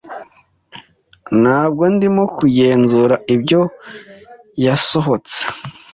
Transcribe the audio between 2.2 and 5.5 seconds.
kugenzura 'ibyo yasohotse